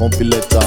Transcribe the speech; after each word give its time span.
compileta 0.00 0.60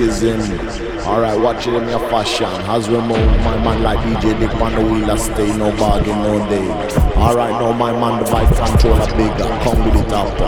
ism 0.00 0.40
schism. 0.40 0.98
Alright, 1.06 1.38
watch 1.38 1.66
it 1.66 1.74
in 1.74 1.88
your 1.88 2.00
fashion. 2.10 2.46
As 2.46 2.88
we 2.88 2.98
move, 2.98 3.26
my 3.44 3.56
man 3.62 3.82
like 3.82 3.98
DJ 3.98 4.38
Nick 4.38 4.54
on 4.60 4.72
the 4.74 4.80
wheel, 4.80 5.10
I 5.10 5.16
stay 5.16 5.56
no 5.56 5.70
bargain, 5.76 6.22
no 6.22 6.38
day. 6.48 6.70
Alright, 7.16 7.52
now 7.52 7.72
my 7.72 7.92
man, 7.92 8.22
the 8.22 8.30
vibe 8.30 8.54
controller 8.56 9.06
bigger. 9.16 9.48
Come 9.62 9.84
with 9.84 9.96
it 9.96 10.12
up. 10.12 10.40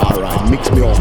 Alright, 0.00 0.50
mix 0.50 0.70
me 0.70 0.82
up. 0.82 0.98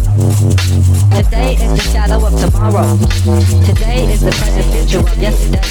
I'm. 0.00 0.07
Today 0.18 1.54
is 1.54 1.70
the 1.78 1.90
shadow 1.92 2.26
of 2.26 2.34
tomorrow. 2.34 2.82
Today 3.62 4.10
is 4.10 4.20
the 4.20 4.32
present 4.34 4.66
future 4.74 4.98
of 4.98 5.16
yesterday. 5.16 5.62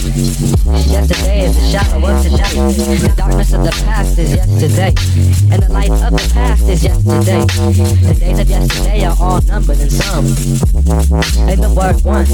Yesterday 0.88 1.40
is 1.44 1.56
the 1.60 1.68
shadow 1.68 2.08
of 2.08 2.24
today. 2.24 2.56
The 2.96 3.14
darkness 3.18 3.52
of 3.52 3.64
the 3.66 3.76
past 3.84 4.18
is 4.18 4.32
yesterday. 4.32 4.96
And 5.52 5.64
the 5.64 5.68
light 5.68 5.92
of 5.92 6.16
the 6.16 6.32
past 6.32 6.64
is 6.64 6.82
yesterday. 6.82 7.44
The 7.44 8.16
days 8.18 8.40
of 8.40 8.50
yesterday 8.50 9.04
are 9.04 9.18
all 9.20 9.42
numbered 9.42 9.82
and 9.82 9.92
some. 9.92 10.28
Say 10.32 11.56
the 11.60 11.74
word 11.76 12.00
once. 12.08 12.32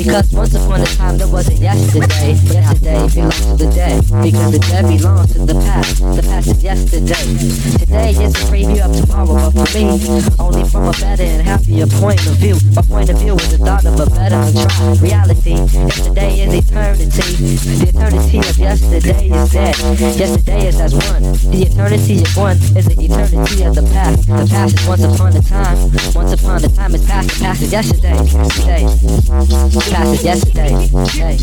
Because 0.00 0.32
once 0.32 0.54
upon 0.54 0.80
a 0.80 0.86
time 0.86 1.18
there 1.18 1.28
was 1.28 1.48
a 1.48 1.54
yesterday. 1.54 2.32
Yesterday 2.48 3.08
belongs 3.12 3.44
to 3.44 3.56
the 3.60 3.70
dead. 3.76 4.00
Because 4.24 4.52
the 4.52 4.58
dead 4.72 4.88
belongs 4.88 5.32
to 5.34 5.44
the 5.44 5.54
past. 5.68 6.00
The 6.00 6.22
past 6.22 6.48
is 6.48 6.64
yesterday. 6.64 7.28
Today 7.76 8.10
is 8.24 8.32
a 8.32 8.38
preview 8.48 8.80
of 8.80 8.96
tomorrow, 8.96 9.50
but 9.52 9.68
for 9.68 9.76
me, 9.76 10.00
only 10.40 10.64
from 10.64 10.88
a 10.88 10.92
better 10.92 11.41
and 11.42 11.48
happier 11.48 11.86
point 11.98 12.24
of 12.26 12.34
view. 12.38 12.56
My 12.74 12.82
point 12.82 13.10
of 13.10 13.18
view 13.18 13.34
is 13.34 13.50
the 13.50 13.58
thought 13.58 13.84
of 13.84 13.98
a 13.98 14.06
better 14.06 14.38
try. 14.54 14.94
Reality, 15.02 15.58
yesterday 15.58 16.40
is 16.46 16.54
eternity. 16.54 17.28
The 17.42 17.88
eternity 17.90 18.38
of 18.38 18.58
yesterday 18.58 19.28
is 19.28 19.50
dead. 19.50 19.76
Yesterday 20.18 20.68
is 20.68 20.80
as 20.80 20.94
one. 20.94 21.22
The 21.50 21.66
eternity 21.66 22.22
of 22.22 22.36
one 22.36 22.56
is 22.78 22.86
the 22.86 22.96
eternity 22.98 23.64
of 23.64 23.74
the 23.74 23.82
past. 23.90 24.26
The 24.26 24.46
past 24.46 24.78
is 24.78 24.86
once 24.86 25.02
upon 25.02 25.36
a 25.36 25.42
time. 25.42 25.76
Once 26.14 26.32
upon 26.32 26.64
a 26.64 26.68
time 26.68 26.94
is 26.94 27.04
past. 27.06 27.28
The 27.28 27.44
past 27.44 27.62
is 27.62 27.72
yesterday. 27.72 28.16
Today. 28.54 28.84
The 28.86 29.82
past 29.90 30.10
is 30.14 30.24
yesterday. 30.24 30.72
Today. 31.10 31.36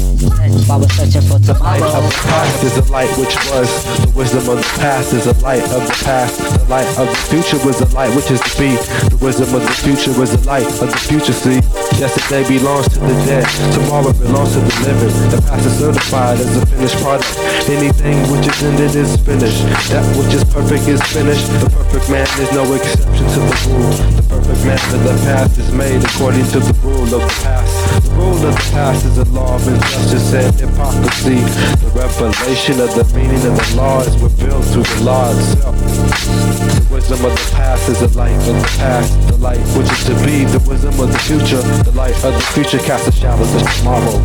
While 0.67 0.79
we're 0.79 0.95
searching 0.95 1.25
for 1.27 1.39
tomorrow. 1.39 1.79
The 1.79 1.83
light 1.83 1.95
of 1.99 2.03
the 2.07 2.15
past 2.23 2.63
is 2.63 2.77
a 2.77 2.85
light 2.91 3.11
which 3.17 3.35
was. 3.51 3.69
The 3.99 4.11
wisdom 4.15 4.43
of 4.49 4.57
the 4.63 4.69
past 4.79 5.13
is 5.13 5.25
a 5.27 5.35
light 5.43 5.63
of 5.75 5.81
the 5.83 5.97
past. 6.05 6.39
The 6.39 6.65
light 6.69 6.87
of 6.97 7.07
the 7.09 7.19
future 7.27 7.59
was 7.65 7.79
the 7.79 7.89
light 7.95 8.15
which 8.15 8.31
is 8.31 8.39
to 8.39 8.53
be. 8.59 8.75
The 9.09 9.19
wisdom 9.21 9.53
of 9.55 9.61
the 9.61 9.75
future 9.75 9.88
was 9.89 10.29
the 10.29 10.41
light 10.45 10.67
of 10.67 10.91
the 10.91 10.97
future. 11.09 11.33
See, 11.33 11.57
yesterday 11.97 12.45
belongs 12.47 12.89
to 12.89 12.99
the 12.99 13.13
dead. 13.25 13.45
Tomorrow 13.73 14.13
belongs 14.13 14.53
to 14.53 14.59
the 14.59 14.75
living. 14.85 15.09
The 15.33 15.41
past 15.41 15.65
is 15.65 15.79
certified 15.79 16.37
as 16.37 16.57
a 16.61 16.65
finished 16.67 16.97
product. 17.01 17.25
Anything 17.65 18.21
which 18.29 18.45
is 18.45 18.61
ended 18.61 18.93
is 18.93 19.17
finished. 19.17 19.65
That 19.89 20.05
which 20.13 20.33
is 20.35 20.43
perfect 20.45 20.87
is 20.87 21.01
finished. 21.09 21.47
The 21.61 21.69
perfect 21.73 22.09
man 22.11 22.27
is 22.37 22.51
no 22.53 22.69
exception 22.73 23.25
to 23.33 23.39
the 23.41 23.55
rule. 23.65 23.93
The 24.13 24.25
perfect 24.29 24.61
man 24.65 24.83
of 24.93 25.03
the 25.09 25.15
past 25.25 25.57
is 25.57 25.71
made 25.73 26.03
according 26.05 26.45
to 26.53 26.59
the 26.59 26.73
rule 26.85 27.09
of 27.09 27.21
the 27.25 27.33
past. 27.41 27.78
The 27.89 28.11
rule 28.15 28.35
of 28.35 28.41
the 28.41 28.69
past 28.71 29.05
is 29.05 29.17
a 29.17 29.25
law 29.25 29.55
of 29.55 29.67
injustice 29.67 30.33
and 30.33 30.55
hypocrisy. 30.55 31.39
The 31.83 31.91
revelation 31.95 32.79
of 32.79 32.93
the 32.95 33.03
meaning 33.15 33.43
of 33.45 33.55
the 33.57 33.73
law 33.75 34.01
is 34.01 34.15
revealed 34.21 34.65
through 34.65 34.83
the 34.83 35.03
law 35.03 35.31
itself. 35.31 35.75
The 35.75 36.87
wisdom 36.93 37.25
of 37.25 37.31
the 37.31 37.51
past 37.53 37.89
is 37.89 37.99
the 37.99 38.09
light 38.17 38.35
of 38.47 38.55
the 38.55 38.69
past. 38.77 39.13
The 39.27 39.37
light 39.37 39.59
which 39.77 39.91
is 39.91 40.03
to 40.05 40.15
be. 40.25 40.45
The 40.45 40.59
wisdom 40.69 40.99
of 40.99 41.11
the 41.11 41.19
future. 41.19 41.61
The 41.83 41.91
light 41.95 42.15
of 42.23 42.33
the 42.33 42.45
future 42.53 42.79
casts 42.79 43.07
a 43.07 43.11
shadow 43.11 43.43
of 43.43 43.49
tomorrow. 43.77 44.17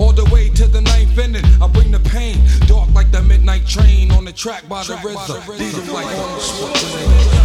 way 0.31 0.49
to 0.49 0.67
the 0.67 0.81
ninth 0.81 1.17
inning. 1.17 1.45
I 1.61 1.67
bring 1.67 1.91
the 1.91 1.99
pain, 1.99 2.37
dark 2.67 2.89
like 2.93 3.11
the 3.11 3.21
midnight 3.21 3.67
train 3.67 4.11
on 4.11 4.25
the 4.25 4.31
track 4.31 4.67
by 4.69 4.83
the 4.83 4.95
rhythm. 5.03 5.57
Diesel 5.57 5.93
like 5.93 6.05
on 6.05 6.35
the 6.35 6.41
Schwarzenegger. 6.41 7.41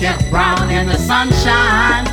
Get 0.00 0.30
brown 0.30 0.70
in 0.70 0.86
the 0.86 0.96
sunshine. 0.96 2.07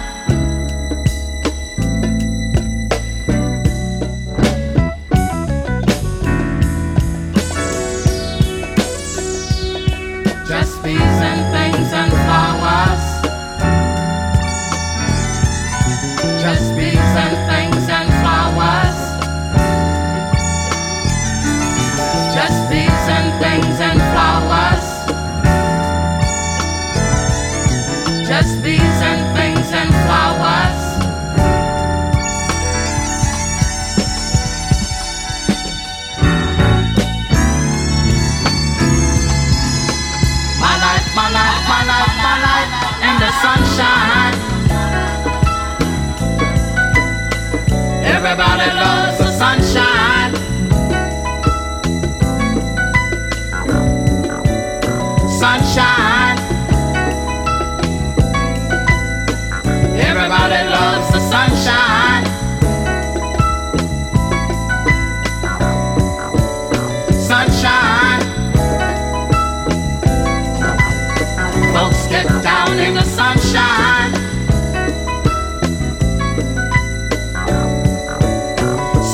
sit 72.15 72.43
down 72.43 72.80
in 72.80 72.93
the 72.93 73.04
sunshine. 73.04 74.13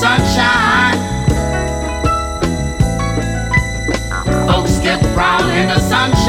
Sunshine. 0.02 1.00
Folks 4.48 4.80
get 4.80 5.02
brown 5.16 5.50
in 5.50 5.68
the 5.68 5.80
sunshine. 5.80 6.21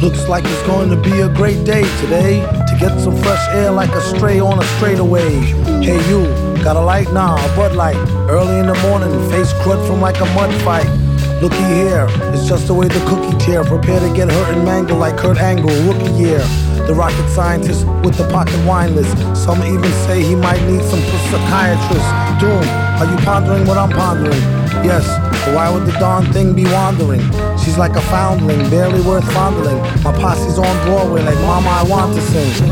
Looks 0.00 0.28
like 0.28 0.44
it's 0.46 0.62
going 0.62 0.88
to 0.88 0.96
be 0.96 1.20
a 1.20 1.28
great 1.28 1.62
day 1.62 1.82
today 2.00 2.40
to 2.40 2.76
get 2.80 2.98
some 2.98 3.14
fresh 3.18 3.48
air 3.50 3.70
like 3.70 3.90
a 3.90 4.00
stray 4.00 4.40
on 4.40 4.58
a 4.58 4.64
straightaway. 4.76 5.28
Hey, 5.84 6.00
you, 6.08 6.24
got 6.64 6.76
a 6.76 6.80
light? 6.80 7.12
Nah, 7.12 7.36
a 7.36 7.54
Bud 7.54 7.76
Light. 7.76 7.96
Early 8.30 8.60
in 8.60 8.66
the 8.66 8.74
morning, 8.80 9.10
face 9.30 9.52
crud 9.60 9.86
from 9.86 10.00
like 10.00 10.18
a 10.20 10.24
mud 10.32 10.54
fight. 10.62 10.88
Looky 11.42 11.62
here, 11.74 12.06
it's 12.32 12.48
just 12.48 12.66
the 12.66 12.72
way 12.72 12.88
the 12.88 13.04
cookie 13.06 13.36
tear. 13.44 13.62
Prepare 13.62 14.00
to 14.00 14.10
get 14.16 14.30
hurt 14.32 14.56
and 14.56 14.64
mangle 14.64 14.96
like 14.96 15.18
Kurt 15.18 15.36
Angle, 15.36 15.68
rookie 15.84 16.12
year. 16.12 16.38
The 16.86 16.94
rocket 16.94 17.28
scientist 17.28 17.86
with 18.02 18.16
the 18.16 18.26
pocket 18.32 18.56
wine 18.64 18.94
list. 18.94 19.14
Some 19.36 19.62
even 19.62 19.92
say 20.08 20.22
he 20.22 20.34
might 20.34 20.62
need 20.62 20.82
some 20.82 21.00
psychiatrist. 21.28 22.08
Doom, 22.40 22.64
are 22.96 23.04
you 23.04 23.18
pondering 23.22 23.66
what 23.66 23.76
I'm 23.76 23.90
pondering? 23.90 24.40
Yes, 24.82 25.04
but 25.44 25.54
why 25.54 25.70
would 25.70 25.86
the 25.86 25.92
darn 25.92 26.30
thing 26.32 26.54
be 26.54 26.64
wandering? 26.64 27.22
She's 27.58 27.78
like 27.78 27.96
a 27.96 28.00
foundling, 28.02 28.68
barely 28.70 29.00
worth 29.00 29.30
fondling. 29.32 29.78
My 30.02 30.12
posse's 30.12 30.58
on 30.58 30.86
Broadway 30.86 31.22
like 31.22 31.38
Mama, 31.40 31.68
I 31.68 31.82
want 31.84 32.14
to 32.14 32.20
sing. 32.20 32.68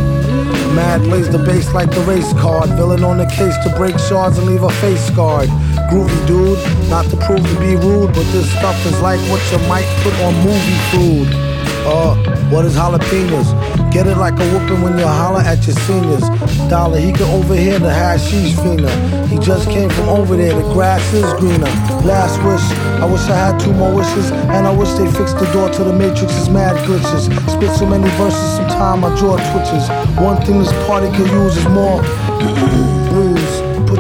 Mad 0.75 1.07
lays 1.07 1.29
the 1.31 1.39
bass 1.39 1.73
like 1.73 1.91
the 1.91 2.01
race 2.03 2.33
card. 2.35 2.69
Villain 2.71 3.03
on 3.03 3.19
the 3.19 3.27
case 3.27 3.57
to 3.65 3.75
break 3.77 3.99
shards 3.99 4.39
and 4.39 4.47
leave 4.47 4.63
a 4.63 4.71
face 4.83 5.05
scarred. 5.07 5.49
Groovy 5.91 6.27
dude, 6.27 6.59
not 6.91 7.07
to 7.07 7.17
prove 7.17 7.43
to 7.43 7.61
be 7.61 7.75
rude, 7.77 8.13
but 8.13 8.25
this 8.33 8.51
stuff 8.51 8.77
is 8.87 9.01
like 9.01 9.21
what 9.31 9.41
you 9.51 9.59
might 9.69 9.89
put 10.03 10.15
on 10.21 10.35
movie 10.45 10.79
food. 10.93 11.48
Uh, 11.87 12.15
what 12.51 12.65
is 12.65 12.75
jalapenos? 12.77 13.53
Get 13.93 14.07
it 14.07 14.17
like 14.17 14.35
a 14.35 14.47
whooping 14.53 14.83
when 14.83 14.99
you 14.99 15.07
holler 15.07 15.41
at 15.41 15.67
your 15.67 15.77
seniors. 15.77 16.23
Dollar, 16.69 16.99
he 16.99 17.13
can 17.13 17.29
overhear 17.31 17.79
the 17.79 17.93
hashish 17.93 18.55
fiender. 18.57 18.91
He 19.29 19.39
just 19.39 19.69
came 19.71 19.89
from 19.91 20.09
over 20.09 20.37
there, 20.37 20.55
the 20.55 20.63
grass 20.73 21.03
is 21.13 21.33
greener. 21.35 21.71
Last 22.05 22.37
wish, 22.45 22.65
I 23.01 23.05
wish 23.05 23.23
I 23.29 23.37
had 23.37 23.61
two 23.61 23.73
more 23.73 23.95
wishes, 23.95 24.31
and 24.31 24.67
I 24.67 24.75
wish 24.75 24.91
they 24.93 25.11
fixed 25.13 25.39
the 25.39 25.51
door 25.53 25.71
to 25.71 25.85
the 25.85 25.93
Matrix's 25.93 26.49
mad 26.49 26.77
glitches. 26.87 27.29
Spit 27.51 27.71
so 27.77 27.87
many 27.87 28.09
verses, 28.17 28.57
sometime 28.57 29.01
my 29.01 29.15
jaw 29.17 29.37
twitches. 29.53 29.89
One 30.19 30.41
thing 30.43 30.59
this 30.59 30.73
party 30.87 31.09
could 31.17 31.31
use 31.31 31.57
is 31.57 31.69
more 31.69 32.03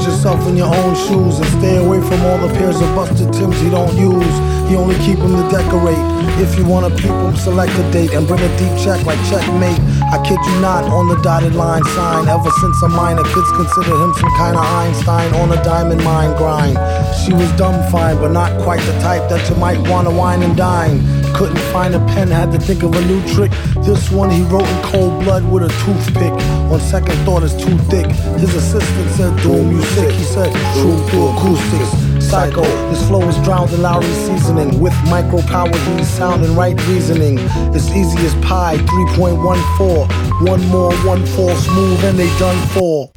yourself 0.08 0.40
in 0.48 0.56
your 0.56 0.74
own 0.74 0.94
shoes 0.96 1.38
and 1.38 1.48
stay 1.60 1.76
away 1.76 2.00
from 2.00 2.20
all 2.24 2.38
the 2.40 2.52
pairs 2.56 2.80
of 2.80 2.88
busted 2.94 3.32
Tims 3.32 3.60
he 3.60 3.68
don't 3.68 3.94
use. 3.94 4.34
He 4.68 4.74
only 4.74 4.96
keep 5.04 5.18
them 5.18 5.36
to 5.36 5.44
decorate. 5.52 6.00
If 6.40 6.56
you 6.56 6.64
wanna 6.64 6.90
peep 6.90 7.12
him, 7.12 7.36
select 7.36 7.72
a 7.78 7.84
date 7.92 8.12
and 8.12 8.26
bring 8.26 8.40
a 8.40 8.50
deep 8.56 8.72
check 8.80 9.04
like 9.04 9.20
checkmate. 9.28 9.80
I 10.08 10.16
kid 10.24 10.38
you 10.48 10.60
not, 10.60 10.84
on 10.84 11.08
the 11.08 11.20
dotted 11.20 11.54
line 11.54 11.84
sign. 11.96 12.28
Ever 12.28 12.50
since 12.60 12.82
a 12.82 12.88
minor, 12.88 13.24
kids 13.24 13.50
consider 13.52 13.94
him 14.02 14.14
some 14.14 14.32
kind 14.40 14.56
of 14.56 14.64
Einstein 14.64 15.34
on 15.34 15.52
a 15.52 15.62
diamond 15.62 16.02
mine 16.02 16.36
grind. 16.36 16.78
She 17.20 17.32
was 17.34 17.50
dumb 17.52 17.76
fine, 17.90 18.16
but 18.16 18.32
not 18.32 18.56
quite 18.62 18.80
the 18.80 18.96
type 19.00 19.28
that 19.28 19.48
you 19.50 19.56
might 19.56 19.78
wanna 19.88 20.10
wine 20.10 20.42
and 20.42 20.56
dine. 20.56 21.00
Couldn't 21.38 21.72
find 21.72 21.94
a 21.94 22.00
pen, 22.00 22.26
had 22.26 22.50
to 22.50 22.58
think 22.58 22.82
of 22.82 22.92
a 22.96 23.00
new 23.06 23.22
trick. 23.32 23.52
This 23.86 24.10
one 24.10 24.28
he 24.28 24.42
wrote 24.42 24.66
in 24.66 24.82
cold 24.82 25.22
blood 25.22 25.48
with 25.48 25.62
a 25.62 25.68
toothpick. 25.84 26.32
On 26.72 26.80
second 26.80 27.14
thought, 27.24 27.44
it's 27.44 27.54
too 27.54 27.78
thick. 27.86 28.06
His 28.40 28.52
assistant 28.56 29.10
said, 29.12 29.40
Doom, 29.40 29.70
you 29.70 29.80
sick. 29.94 30.10
He 30.10 30.24
said, 30.24 30.52
True 30.74 30.98
through 31.06 31.28
acoustics. 31.28 32.26
Psycho, 32.26 32.64
his 32.90 33.06
flow 33.06 33.22
is 33.28 33.36
drowned 33.44 33.72
in 33.72 33.82
Lawry 33.82 34.04
seasoning. 34.26 34.80
With 34.80 34.92
micro 35.04 35.40
power, 35.42 35.70
he's 35.96 36.08
sound 36.08 36.44
and 36.44 36.56
right 36.56 36.76
reasoning. 36.88 37.38
It's 37.72 37.88
easy 37.90 38.18
as 38.26 38.34
pie, 38.44 38.76
3.14. 38.78 40.48
One 40.48 40.66
more, 40.66 40.92
one 41.06 41.24
fall 41.24 41.54
smooth, 41.54 42.02
and 42.02 42.18
they 42.18 42.36
done 42.40 42.58
for. 42.70 43.12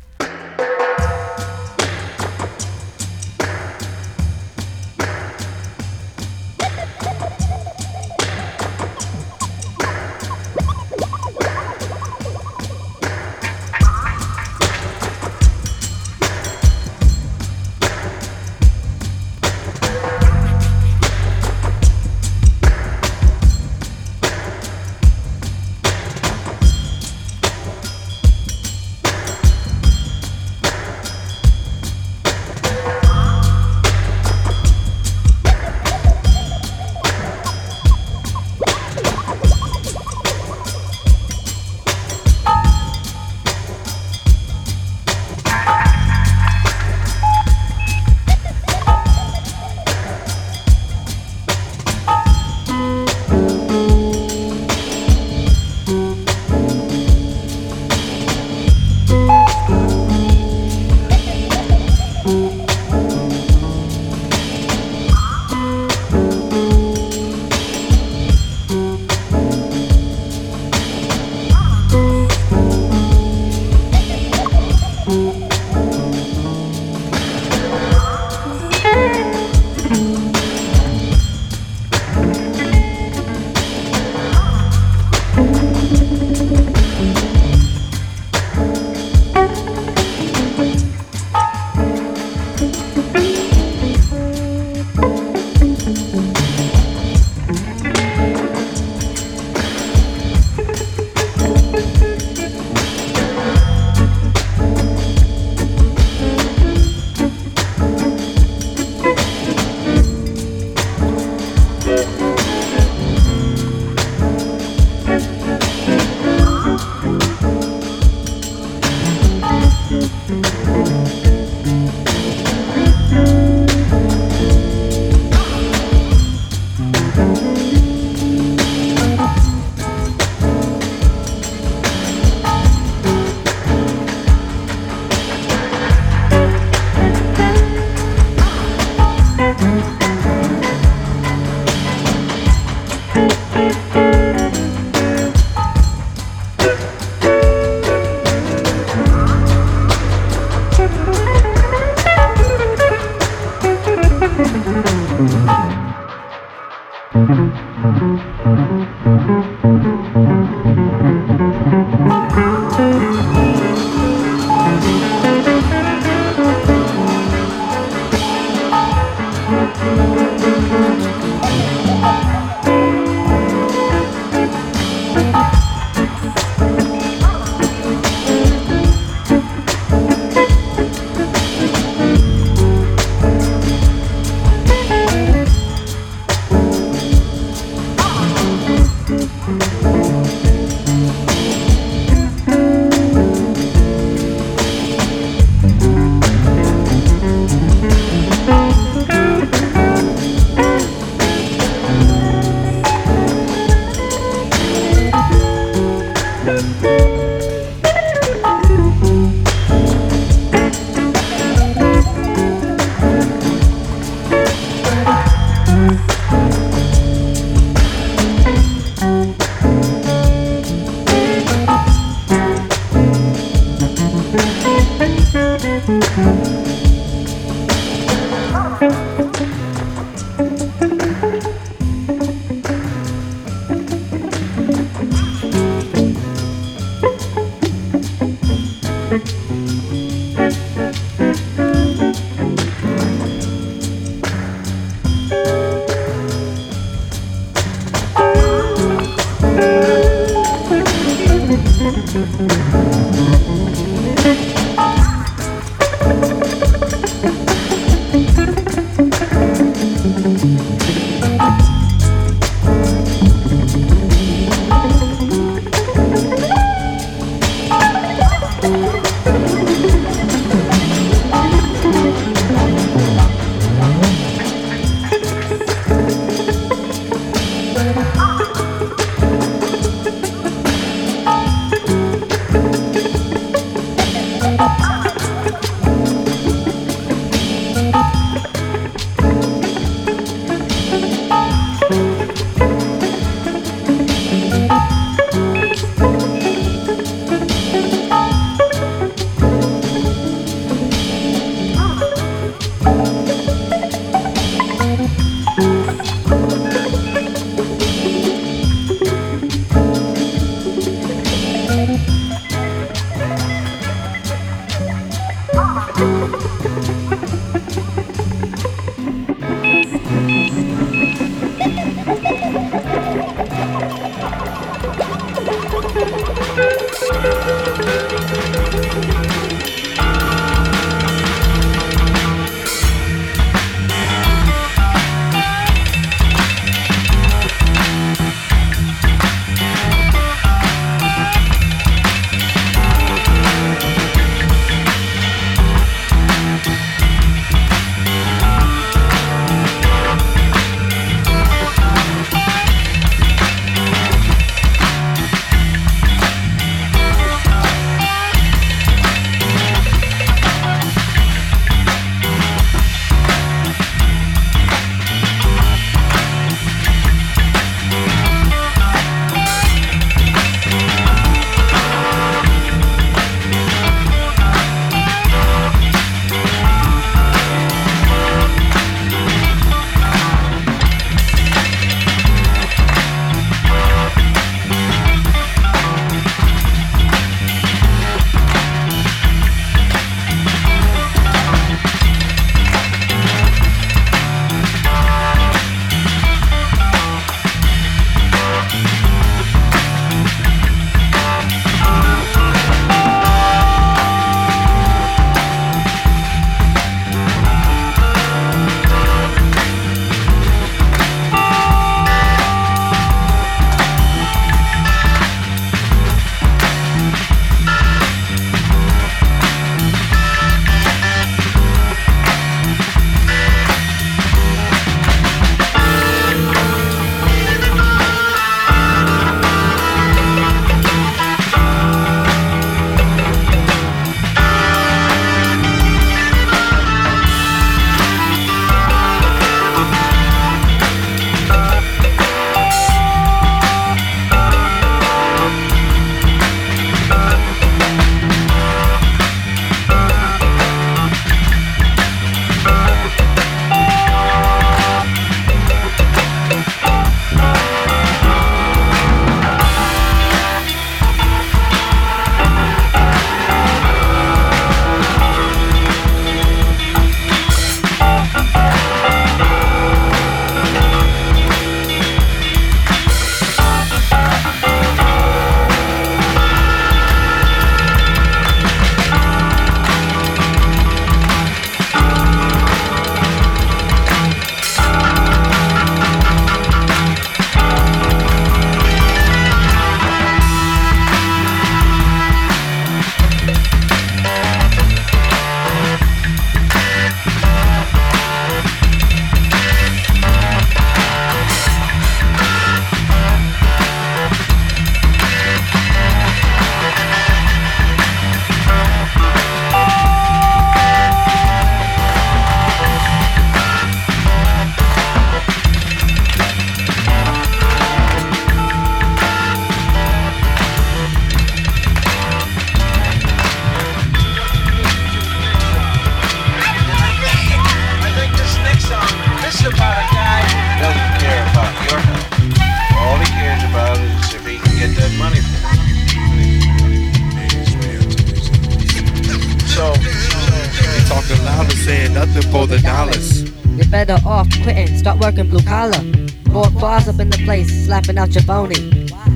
Slapping 547.92 548.18
out 548.18 548.34
your 548.34 548.44
bony. 548.44 548.76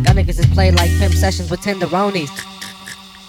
Got 0.04 0.16
niggas 0.16 0.40
is 0.40 0.58
like 0.58 0.90
pimp 1.00 1.14
sessions 1.14 1.50
with. 1.52 1.66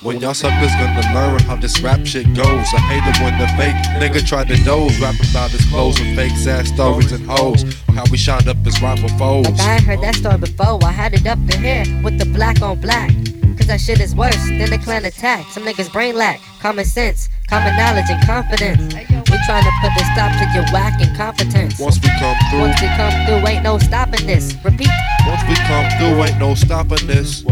When 0.03 0.21
y'all 0.21 0.35
suckers 0.35 0.71
gonna 0.71 1.15
learn 1.15 1.41
how 1.41 1.57
this 1.57 1.81
rap 1.81 2.07
shit 2.07 2.27
goes? 2.35 2.47
I 2.47 2.79
hate 2.79 3.03
it 3.03 3.21
when 3.21 3.39
the 3.39 3.49
fake 3.57 3.75
nigga 4.01 4.25
try 4.27 4.45
to 4.45 4.57
doze, 4.63 5.01
rapping 5.01 5.29
about 5.31 5.51
his 5.51 5.65
clothes 5.67 5.99
and 6.01 6.15
fake 6.17 6.37
sad 6.37 6.67
stories 6.67 7.11
and 7.13 7.27
hoes. 7.27 7.65
How 7.89 8.05
we 8.11 8.17
shot 8.17 8.47
up 8.47 8.57
his 8.59 8.81
rival 8.81 9.09
foes. 9.19 9.49
Like 9.49 9.61
I 9.61 9.75
ain't 9.75 9.83
heard 9.83 10.01
that 10.03 10.15
story 10.15 10.39
before. 10.39 10.79
I 10.85 10.93
had 10.93 11.15
it 11.15 11.27
up 11.27 11.39
to 11.49 11.57
here 11.59 11.85
with 12.05 12.19
the 12.19 12.27
black 12.27 12.63
on 12.63 12.81
black. 12.81 13.11
Cause 13.57 13.67
that 13.67 13.81
shit 13.81 14.01
is 14.01 14.15
worse 14.15 14.37
than 14.47 14.71
the 14.71 14.79
clan 14.79 15.05
attack. 15.05 15.47
Some 15.47 15.65
niggas 15.65 15.93
brain 15.93 16.15
lack, 16.15 16.41
common 16.61 16.85
sense, 16.85 17.29
common 17.49 17.77
knowledge, 17.77 18.07
and 18.09 18.25
confidence. 18.27 19.16
We 19.47 19.53
trying 19.53 19.65
to 19.65 19.71
put 19.81 19.93
a 19.93 20.05
stop 20.13 20.33
to 20.33 20.51
your 20.55 20.65
whack 20.73 21.01
incompetence. 21.01 21.79
Once 21.79 22.01
we 22.03 22.09
come 22.19 22.37
through, 22.51 22.61
Once 22.63 22.81
we 22.83 22.89
come 22.89 23.27
through, 23.27 23.47
ain't 23.47 23.63
no 23.63 23.79
stopping 23.79 24.27
this. 24.27 24.57
Repeat. 24.65 24.91
once 25.25 25.43
we 25.49 25.55
come 25.55 25.89
through, 25.99 26.25
ain't 26.25 26.39
no 26.41 26.57
stopping 26.57 27.07
this. 27.07 27.45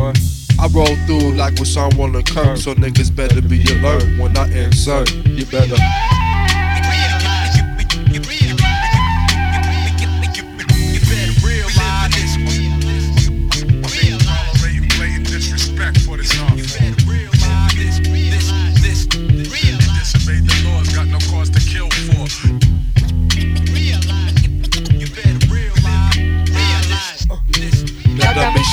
I 0.59 0.67
roll 0.75 0.97
through 1.07 1.35
like 1.35 1.57
with 1.57 1.69
someone 1.69 2.17
on 2.17 2.25
curb, 2.25 2.59
so 2.59 2.75
niggas 2.75 3.15
better 3.15 3.41
be 3.41 3.63
alert 3.75 4.19
when 4.19 4.37
I 4.37 4.51
insert. 4.51 5.15
You 5.25 5.47
better. 5.47 5.77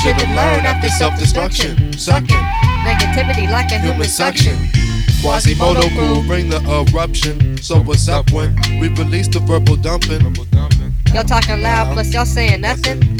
Y'all 0.03 0.13
got 0.13 0.17
me 0.17 0.23
shit 0.23 0.29
to 0.29 0.35
learn 0.35 0.65
after 0.65 0.89
self-destruction. 0.89 1.93
Sucking. 1.93 2.35
Negativity 2.83 3.49
like 3.51 3.71
a 3.71 3.79
human 3.79 4.07
suction. 4.07 4.55
Quasimoto 5.21 5.89
crew 5.95 6.25
bring 6.27 6.49
the 6.49 6.59
eruption. 6.91 7.57
So 7.57 7.81
what's 7.81 8.07
up 8.07 8.31
when 8.31 8.55
we 8.79 8.89
release 8.89 9.27
the 9.27 9.39
verbal 9.39 9.75
dumping? 9.75 10.35
Y'all 11.13 11.23
talking 11.23 11.61
loud, 11.61 11.93
plus 11.93 12.13
y'all 12.13 12.25
saying 12.25 12.61
nothing. 12.61 13.19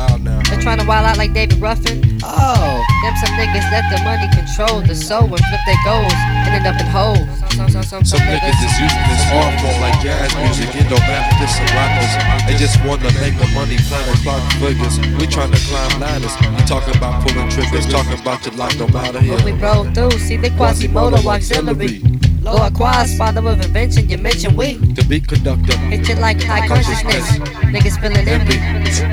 Y'all 0.00 0.08
wild 0.08 0.24
now. 0.24 0.40
They're 0.48 0.60
trying 0.60 0.78
to 0.78 0.86
wild 0.86 1.04
out 1.06 1.18
like 1.18 1.32
David 1.34 1.60
Ruffin. 1.60 2.00
Oh, 2.24 2.84
them 3.04 3.14
some 3.20 3.34
niggas 3.36 3.68
let 3.68 3.84
the 3.92 4.00
money 4.04 4.28
control 4.32 4.80
the 4.80 4.94
soul 4.94 5.28
and 5.28 5.44
flip 5.44 5.60
their 5.66 5.80
goals 5.84 6.12
and 6.16 6.56
end 6.56 6.66
up 6.66 6.80
in 6.80 6.86
holes. 6.88 7.28
Some, 7.52 7.68
some, 7.68 7.82
some, 7.82 8.04
Some 8.04 8.20
niggas 8.20 8.56
is 8.64 8.74
using 8.80 9.04
this 9.12 9.24
art 9.32 9.60
form 9.60 9.80
like 9.80 10.00
jazz 10.00 10.32
music. 10.40 10.72
It 10.72 10.88
don't 10.88 11.04
matter 11.04 11.44
if 11.44 11.50
some 11.52 11.68
rappers. 11.76 12.12
They 12.48 12.56
just 12.56 12.80
wanna 12.84 13.12
make 13.20 13.36
the 13.36 13.48
money, 13.52 13.76
plan 13.76 14.08
and 14.08 14.18
clock 14.24 14.40
figures. 14.56 14.96
We 15.20 15.26
trying 15.26 15.52
to 15.52 15.60
climb 15.68 16.00
ladders. 16.00 16.32
We 16.40 16.64
talking 16.64 16.96
about 16.96 17.20
pulling 17.26 17.50
triggers, 17.50 17.86
talking 17.86 18.18
about 18.18 18.44
your 18.46 18.54
life 18.54 18.78
don't 18.78 18.92
matter 18.94 19.20
here. 19.20 19.36
When 19.36 19.44
we 19.44 19.52
roll 19.52 19.84
through, 19.92 20.18
see 20.18 20.36
the 20.36 20.48
Quasimoto 20.50 21.20
auxiliary. 21.26 22.00
Lord 22.42 22.74
Quas, 22.74 23.16
father 23.16 23.46
of 23.46 23.60
invention, 23.60 24.08
you 24.08 24.18
mention 24.18 24.56
we. 24.56 24.74
The 24.74 25.04
beat 25.08 25.28
conductor. 25.28 25.76
Hit 25.76 26.08
you 26.08 26.14
like 26.16 26.42
high 26.42 26.66
consciousness. 26.66 27.38
Niggas 27.68 28.00
feeling 28.00 28.26
envy 28.26 28.58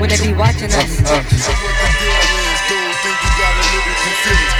when 0.00 0.08
they 0.08 0.16
be 0.16 0.32
watching 0.34 0.72
us. 0.72 1.02
Uh, 1.02 1.22
Check 4.24 4.57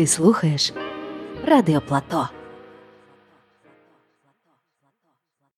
Ти 0.00 0.06
слухаєш 0.06 0.72
Радіо 1.46 1.80
Плато. 1.80 2.28